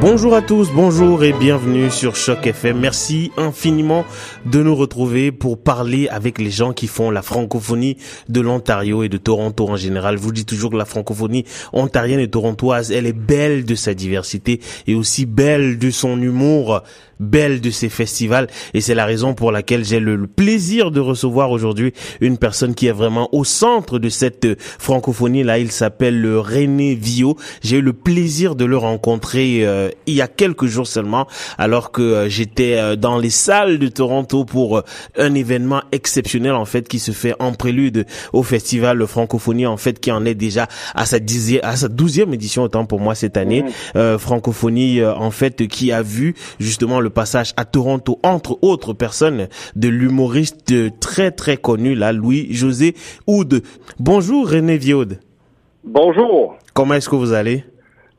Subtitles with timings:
[0.00, 2.78] Bonjour à tous, bonjour et bienvenue sur Choc FM.
[2.78, 4.04] Merci infiniment
[4.46, 7.96] de nous retrouver pour parler avec les gens qui font la francophonie
[8.28, 10.16] de l'Ontario et de Toronto en général.
[10.16, 13.92] Je vous dis toujours que la francophonie ontarienne et torontoise, elle est belle de sa
[13.92, 16.82] diversité et aussi belle de son humour
[17.20, 21.50] belle de ces festivals et c'est la raison pour laquelle j'ai le, plaisir de recevoir
[21.50, 26.94] aujourd'hui une personne qui est vraiment au centre de cette francophonie là il s'appelle René
[26.94, 31.26] Vio j'ai eu le plaisir de le rencontrer euh, il y a quelques jours seulement
[31.58, 34.82] alors que euh, j'étais euh, dans les salles de Toronto pour
[35.16, 40.00] un événement exceptionnel en fait qui se fait en prélude au festival francophonie en fait
[40.00, 43.36] qui en est déjà à sa dixième à sa douzième édition autant pour moi cette
[43.36, 43.64] année
[44.18, 49.88] francophonie en fait qui a vu justement le passage à Toronto, entre autres personnes, de
[49.88, 52.94] l'humoriste très très connu, là, Louis-José
[53.26, 53.62] Oud.
[53.98, 55.20] Bonjour René Viaude.
[55.84, 56.56] Bonjour.
[56.74, 57.64] Comment est-ce que vous allez?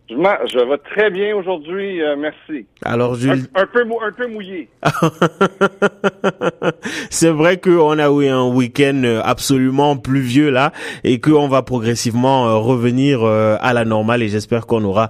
[0.09, 2.65] Je, je vais très bien aujourd'hui, euh, merci.
[2.83, 3.29] Alors, je...
[3.29, 3.37] un,
[3.71, 4.67] peu, un peu mouillé.
[7.11, 10.71] c'est vrai qu'on a eu un week-end euh, absolument pluvieux là
[11.03, 15.09] et qu'on va progressivement euh, revenir à la normale et j'espère qu'on aura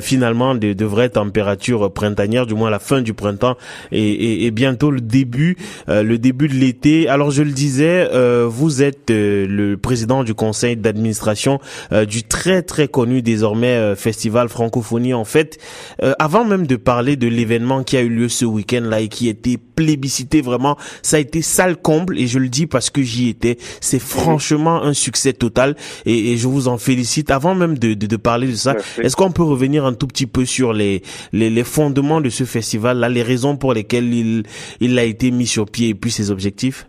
[0.00, 3.56] finalement de, de, vraies températures printanières, du moins la fin du printemps
[3.92, 5.56] et, et, et bientôt le début,
[5.88, 7.08] le début de l'été.
[7.08, 8.08] Alors, je le disais,
[8.46, 11.58] vous êtes le président du conseil d'administration
[12.06, 15.58] du très très connu désormais festival francophonie en fait.
[16.02, 19.08] Euh, avant même de parler de l'événement qui a eu lieu ce week-end là et
[19.08, 23.02] qui était plébiscité vraiment, ça a été sale comble et je le dis parce que
[23.02, 23.58] j'y étais.
[23.80, 25.74] C'est franchement un succès total
[26.06, 27.30] et, je vous en félicite.
[27.30, 30.44] Avant même de, de, parler de ça, est-ce qu'on peut revenir un tout petit peu
[30.44, 34.44] sur les, les, les fondements de ce festival là, les raisons pour lesquelles il,
[34.80, 36.86] il a été mis sur pied et puis ses objectifs?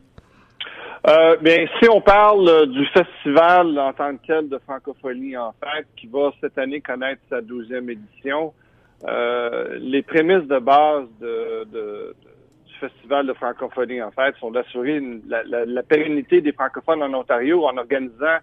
[1.10, 5.54] Euh, bien, si on parle euh, du festival en tant que tel de francophonie en
[5.54, 8.54] fait, qui va cette année connaître sa douzième édition,
[9.08, 11.64] euh, les prémices de base de,
[12.68, 17.78] du festival de francophonie en fait sont d'assurer la, pérennité des francophones en Ontario en
[17.78, 18.38] organisant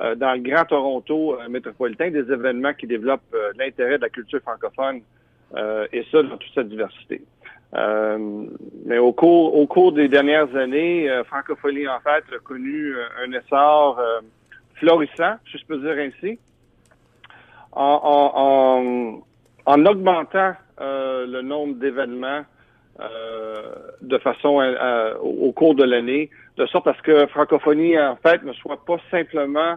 [0.00, 5.02] euh, dans le Grand Toronto métropolitain des événements qui développent l'intérêt de la culture francophone
[5.92, 7.22] et ça dans toute sa diversité.
[7.76, 8.46] Euh,
[8.86, 13.04] mais au cours, au cours des dernières années, euh, Francophonie, en fait, a connu euh,
[13.24, 14.00] un essor
[14.74, 16.38] florissant, si je peux dire ainsi,
[17.72, 19.22] en,
[19.66, 22.42] en, augmentant le nombre d'événements
[24.02, 24.62] de façon
[25.20, 28.98] au cours de l'année, de sorte à ce que Francophonie, en fait, ne soit pas
[29.10, 29.76] simplement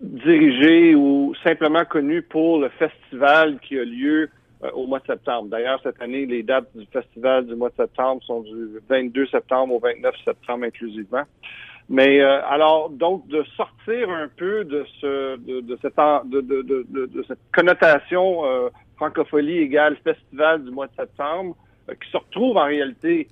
[0.00, 4.28] dirigée ou simplement connue pour le festival qui a lieu
[4.74, 5.48] au mois de septembre.
[5.48, 9.74] D'ailleurs, cette année, les dates du festival du mois de septembre sont du 22 septembre
[9.74, 11.24] au 29 septembre inclusivement.
[11.88, 15.96] Mais euh, alors, donc, de sortir un peu de ce de, cette
[16.26, 21.56] de, de, de, cette connotation euh, francophonie égale festival du mois de septembre,
[22.00, 23.28] qui se retrouve en réalité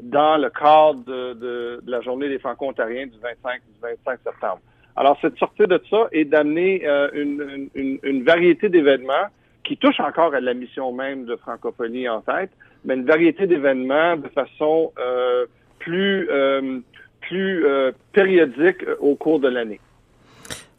[0.00, 4.60] dans le cadre de, la journée des Franco-Ontariens du 25 du 25 septembre.
[4.96, 9.28] Alors, c'est de sortir de ça et d'amener une, une, une, variété d'événements
[9.66, 12.50] qui touche encore à la mission même de francophonie en fait,
[12.84, 15.46] mais une variété d'événements de façon euh,
[15.80, 16.78] plus euh,
[17.20, 19.80] plus euh, périodique au cours de l'année.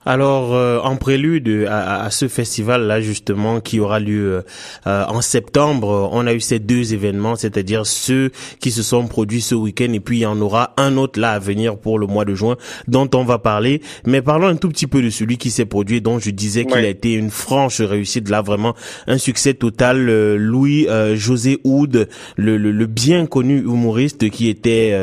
[0.08, 4.46] Alors, euh, en prélude à, à, ce festival-là, justement, qui aura lieu
[4.88, 8.32] euh, en septembre, on a eu ces deux événements, c'est-à-dire ceux
[8.62, 11.32] qui se sont produits ce week-end, et puis il y en aura un autre là
[11.32, 12.56] à venir pour le mois de juin,
[12.88, 13.82] dont on va parler.
[14.06, 16.78] Mais parlons un tout petit peu de celui qui s'est produit, dont je disais qu'il
[16.78, 18.76] a été une franche réussite, là, vraiment
[19.08, 20.08] un succès total.
[20.10, 22.08] Euh, Louis José Oud,
[22.38, 24.94] le, le, le, bien connu humoriste qui était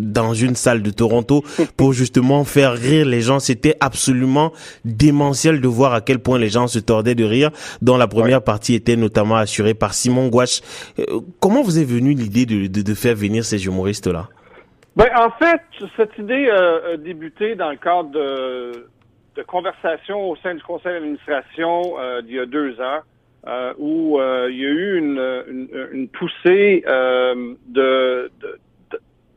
[0.00, 1.42] dans une salle de Toronto
[1.76, 3.38] pour justement faire rire les gens.
[3.38, 4.52] C'était absolument
[4.84, 7.50] démentiel de voir à quel point les gens se tordaient de rire,
[7.82, 10.60] dont la première partie était notamment assurée par Simon Gouache.
[10.98, 14.28] Euh, comment vous est venue l'idée de, faire venir ces humoristes-là?
[14.96, 15.62] Ben, en fait,
[15.96, 18.86] cette idée euh, a débuté dans le cadre de,
[19.46, 23.00] conversations au sein du conseil d'administration euh, il y a deux ans.
[23.78, 28.30] où il y a eu une, poussée de,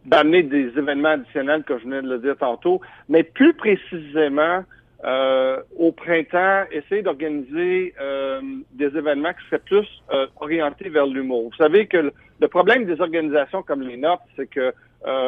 [0.05, 4.63] d'amener des événements additionnels, que je venais de le dire tantôt, mais plus précisément,
[5.05, 8.39] euh, au printemps, essayer d'organiser euh,
[8.71, 11.49] des événements qui seraient plus euh, orientés vers l'humour.
[11.49, 12.09] Vous savez que
[12.39, 14.73] le, problème des organisations comme les nôtres, c'est que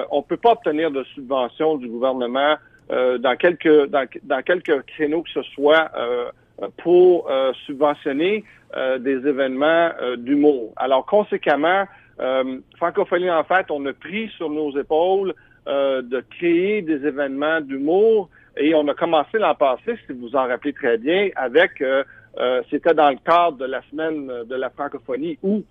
[0.09, 2.55] on peut pas obtenir de subventions du gouvernement
[2.89, 5.91] dans quelques dans, dans, quelques créneaux que ce soit
[6.77, 7.29] pour
[7.65, 8.45] subventionner
[8.99, 10.73] des événements d'humour.
[10.77, 11.85] Alors conséquemment,
[12.19, 15.33] euh, Francophonie, en fait, on a pris sur nos épaules
[15.67, 18.29] de créer des événements d'humour.
[18.55, 21.83] Et on a commencé l'an passé, si vous en rappelez très bien, avec,
[22.69, 25.63] c'était dans le cadre de la semaine de la francophonie où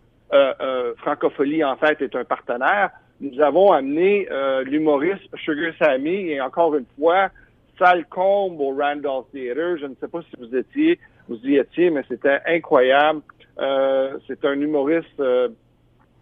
[0.97, 2.91] Francophonie, en fait, est un partenaire.
[3.21, 4.27] Nous avons amené
[4.65, 7.31] l'humoriste Sugar Sammy et encore une fois,
[7.79, 9.77] Salcombe au Randolph Theatre.
[9.81, 10.99] Je ne sais pas si vous étiez,
[11.29, 13.21] vous y étiez, mais c'était incroyable.
[13.59, 15.49] Euh, c'est un humoriste euh,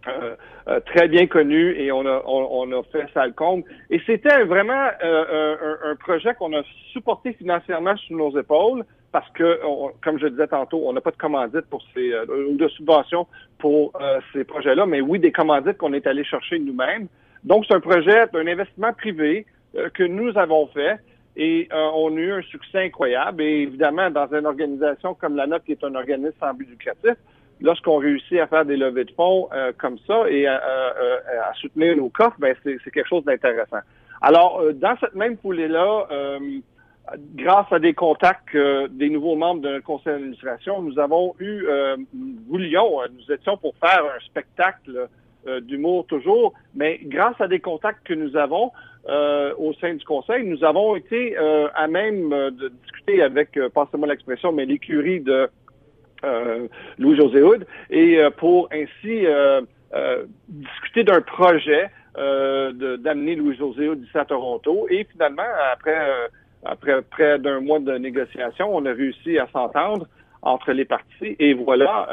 [0.07, 3.63] euh, très bien connu et on a, on, a fait Salcombe.
[3.89, 9.59] Et c'était vraiment un, projet qu'on a supporté financièrement sur nos épaules parce que,
[10.03, 12.13] comme je disais tantôt, on n'a pas de commandite pour ces
[12.49, 13.27] ou de subvention
[13.59, 13.93] pour
[14.33, 17.07] ces projets-là, mais oui, des commandites qu'on est allé chercher nous-mêmes.
[17.43, 19.45] Donc, c'est un projet, un investissement privé
[19.93, 20.99] que nous avons fait
[21.35, 23.41] et euh, on a eu un succès incroyable.
[23.41, 27.15] Et évidemment, dans une organisation comme la nôtre, qui est un organisme sans but lucratif,
[27.61, 30.61] lorsqu'on réussit à faire des levées de fonds euh, comme ça et à,
[31.55, 33.79] soutenir nos coffres, ben c'est quelque chose d'intéressant.
[34.21, 36.07] Alors, euh, dans cette même foulée-là,
[37.35, 41.65] grâce à des contacts des nouveaux membres de notre conseil d'administration, nous avons eu,
[42.13, 45.09] nous voulions, nous étions pour faire un spectacle
[45.61, 48.71] d'humour toujours, mais grâce à des contacts que nous avons,
[49.09, 53.59] euh, au sein du Conseil, nous avons été euh, à même euh, de discuter avec,
[53.73, 55.49] passez-moi l'expression, mais l'écurie de
[56.97, 59.25] Louis-José Houd, et pour ainsi
[60.47, 64.87] discuter d'un projet d'amener Louis-José Houd ici à Toronto.
[64.89, 66.29] Et finalement, après,
[66.63, 70.07] après près d'un mois de négociation, on a réussi à s'entendre
[70.41, 71.35] entre les parties.
[71.39, 72.07] Et voilà,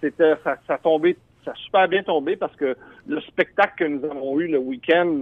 [0.00, 2.76] c'était ça, ça tombé, ça a super bien tombé parce que
[3.06, 5.20] le spectacle que nous avons eu le week-end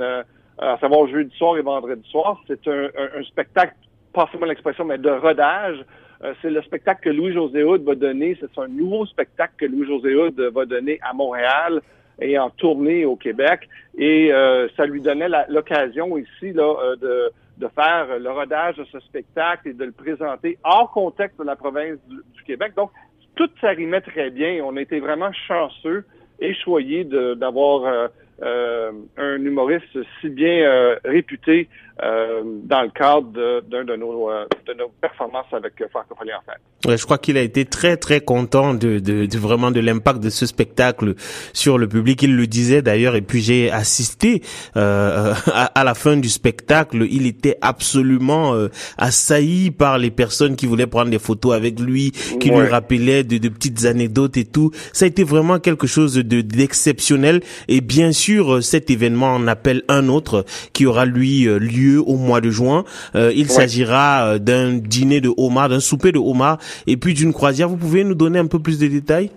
[0.58, 2.40] à savoir jeudi soir et vendredi soir.
[2.46, 2.88] C'est un,
[3.24, 3.74] spectacle,
[4.12, 5.84] pas seulement l'expression, mais de rodage.
[6.24, 8.36] Euh, c'est le spectacle que Louis-José Houd va donner.
[8.40, 11.80] C'est un nouveau spectacle que Louis-José Houd va donner à Montréal
[12.20, 13.69] et en tournée au Québec.
[13.98, 18.84] Et euh, ça lui donnait l'occasion ici là, euh, de, de faire le rodage de
[18.84, 22.72] ce spectacle et de le présenter hors contexte de la province du, Québec.
[22.76, 22.90] Donc,
[23.34, 24.60] tout ça rimait très bien.
[24.64, 26.04] On était vraiment chanceux
[26.40, 28.10] et choyés d'avoir
[28.42, 31.69] euh, un humoriste si bien euh, réputé
[32.02, 33.31] euh, dans le cadre
[33.69, 34.28] d'un de, nos,
[34.66, 36.88] de nos performances avec Francophonie en fait.
[36.88, 40.19] Ouais, je crois qu'il a été très très content de, de, de vraiment de l'impact
[40.19, 41.14] de ce spectacle
[41.52, 42.20] sur le public.
[42.22, 44.43] Il le disait d'ailleurs et puis j'ai assisté
[44.76, 47.06] euh, à, à, la fin du spectacle.
[47.08, 52.10] Il était absolument euh, assailli par les personnes qui voulaient prendre des photos avec lui,
[52.10, 54.72] qui lui rappelaient de, de, petites anecdotes et tout.
[54.93, 59.84] Ça a été vraiment quelque chose de d'exceptionnel et bien sûr cet événement en appelle
[59.87, 62.84] un autre qui aura lui lieu au mois de juin.
[63.14, 67.68] Euh, il s'agira d'un dîner de homard, d'un souper de homard et puis d'une croisière.
[67.68, 69.30] Vous pouvez nous donner un peu plus de détails?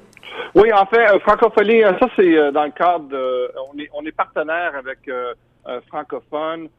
[0.56, 3.90] Oui, en fait, euh, francophonie, euh, ça c'est euh, dans le cadre de, on est,
[3.94, 5.00] on est partenaire avec
[5.88, 6.70] francophone,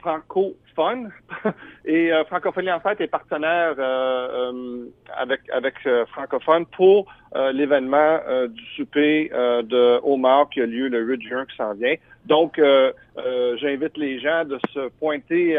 [0.00, 1.10] francophone,
[1.84, 3.74] et francophonie en fait est partenaire
[5.16, 5.74] avec avec
[6.12, 7.06] francophone pour
[7.52, 8.18] l'événement
[8.48, 11.94] du souper de Omar qui a lieu le 8 juin qui s'en vient.
[12.28, 12.60] Donc,
[13.60, 15.58] j'invite les gens de se pointer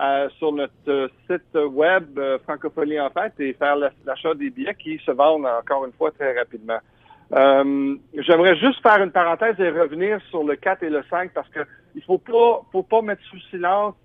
[0.00, 4.76] euh, sur notre euh, site web euh, Francophonie en fait et faire l'achat des billets
[4.76, 6.78] qui se vendent encore une fois très rapidement.
[7.32, 11.60] J'aimerais juste faire une parenthèse et revenir sur le 4 et le 5 parce que
[11.96, 13.96] il faut pas faut pas mettre sous silence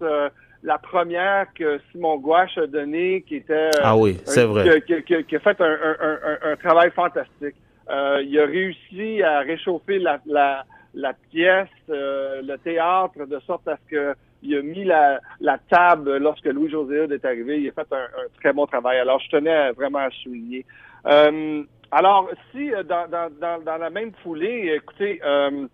[0.64, 5.40] la première que Simon Gouache a donnée qui était ah oui c'est vrai qui, a
[5.40, 7.56] fait un, un, un, travail fantastique.
[7.88, 10.66] il a réussi à réchauffer la, la,
[11.04, 16.46] la pièce, le théâtre de sorte à ce que il a mis la, table lorsque
[16.46, 17.62] Louis-José est arrivé.
[17.62, 18.08] Il a fait un,
[18.40, 19.00] très bon travail.
[19.00, 20.66] Alors, je tenais vraiment à souligner.
[21.06, 23.32] Euh, alors, si euh, dans, dans,
[23.64, 25.68] dans, la même foulée, écoutez, euh,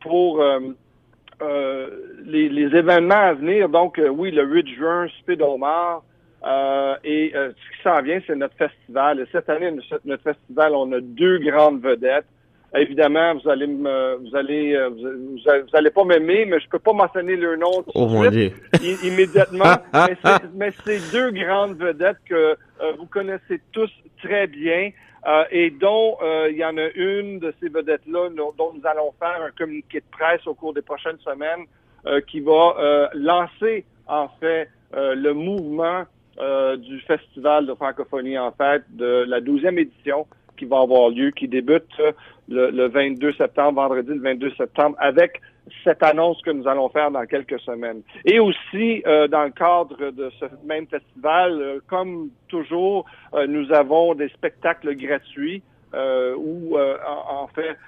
[0.00, 0.42] pour
[2.24, 6.02] les, événements à venir, donc oui, le 8 juin, Speed Omar,
[7.04, 9.20] et ce qui s'en vient, c'est notre festival.
[9.20, 9.70] Et cette année,
[10.04, 12.26] notre festival, on a deux grandes vedettes.
[12.76, 16.78] Évidemment, vous allez me, vous allez, euh, vous, vous allez pas m'aimer, mais je peux
[16.78, 18.52] pas mentionner leur nom tout oh mon Dieu.
[19.02, 19.76] immédiatement.
[20.54, 23.90] mais c'est deux grandes vedettes que euh, vous connaissez tous
[24.22, 24.90] très bien
[25.26, 26.18] euh, et dont
[26.50, 30.06] il y en a une de ces vedettes-là dont nous allons faire un communiqué de
[30.10, 31.64] presse au cours des prochaines semaines
[32.26, 36.04] qui va lancer en fait le mouvement
[36.76, 40.26] du Festival de francophonie en fait de la douzième édition
[40.58, 41.90] qui va avoir lieu, qui débute
[42.48, 45.40] le, 22 septembre, vendredi le 22 septembre, avec
[45.84, 48.02] cette annonce que nous allons faire dans quelques semaines.
[48.24, 53.72] Et aussi, euh, dans le cadre de ce même festival, euh, comme toujours, euh, nous
[53.72, 55.62] avons des spectacles gratuits
[55.94, 57.78] où, en, fait,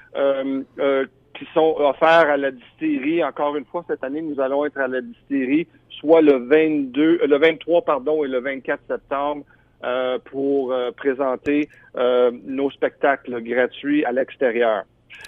[1.34, 3.22] qui sont offerts à la distillerie.
[3.22, 7.38] Encore une fois, cette année, nous allons être à la distillerie, soit le 22, le
[7.38, 9.44] 23 pardon et le 24 septembre.
[9.82, 14.82] Euh, pour euh, présenter euh, nos spectacles gratuits à l'extérieur.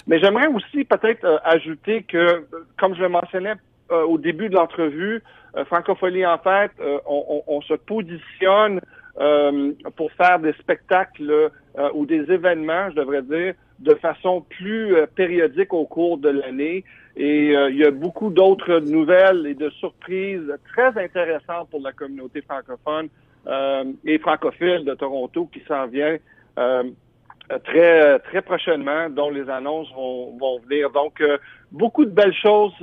[0.07, 2.45] Mais j'aimerais aussi peut-être ajouter que,
[2.79, 3.55] comme je le mentionnais
[3.89, 5.23] au début de l'entrevue,
[5.67, 6.71] Francophonie en fait,
[7.07, 8.81] on, on, se positionne
[9.97, 11.51] pour faire des spectacles
[11.95, 16.85] ou des événements, je devrais dire, de façon plus périodique au cours de l'année.
[17.17, 22.41] Et il y a beaucoup d'autres nouvelles et de surprises très intéressantes pour la communauté
[22.43, 23.09] francophone euh,
[23.47, 26.17] et francophile de Toronto qui s'en vient
[26.59, 26.85] euh,
[27.65, 30.91] très très prochainement, dont les annonces vont, vont venir.
[30.91, 31.39] Donc, euh,
[31.71, 32.75] beaucoup de belles choses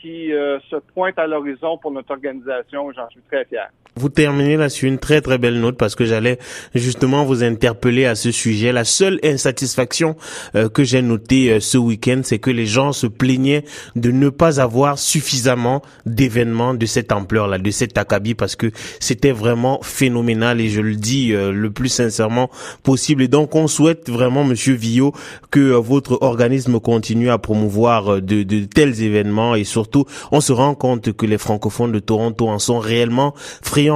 [0.00, 2.92] qui se pointent à l'horizon pour notre organisation.
[2.92, 3.68] J'en suis très fier.
[3.96, 6.40] Vous terminez là sur une très très belle note parce que j'allais
[6.74, 8.72] justement vous interpeller à ce sujet.
[8.72, 10.16] La seule insatisfaction
[10.56, 14.30] euh, que j'ai notée euh, ce week-end, c'est que les gens se plaignaient de ne
[14.30, 20.60] pas avoir suffisamment d'événements de cette ampleur-là, de cet acabit, parce que c'était vraiment phénoménal
[20.60, 22.50] et je le dis euh, le plus sincèrement
[22.82, 23.22] possible.
[23.22, 25.12] Et donc on souhaite vraiment, Monsieur Villot,
[25.52, 30.74] que votre organisme continue à promouvoir de, de tels événements et surtout on se rend
[30.74, 33.34] compte que les francophones de Toronto en sont réellement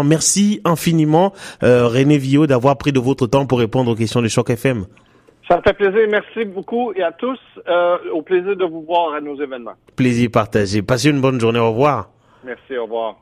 [0.04, 4.28] Merci infiniment, euh, René Villot, d'avoir pris de votre temps pour répondre aux questions de
[4.28, 4.86] Choc FM.
[5.48, 6.06] Ça me fait plaisir.
[6.10, 7.38] Merci beaucoup et à tous.
[7.66, 9.74] Euh, au plaisir de vous voir à nos événements.
[9.96, 10.82] Plaisir partagé.
[10.82, 11.58] Passez une bonne journée.
[11.58, 12.10] Au revoir.
[12.44, 12.76] Merci.
[12.76, 13.16] Au revoir.